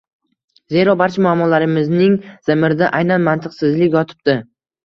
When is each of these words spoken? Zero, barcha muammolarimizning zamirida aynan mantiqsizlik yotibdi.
Zero, 0.75 0.95
barcha 1.01 1.21
muammolarimizning 1.25 2.17
zamirida 2.49 2.91
aynan 3.01 3.29
mantiqsizlik 3.29 3.99
yotibdi. 4.01 4.39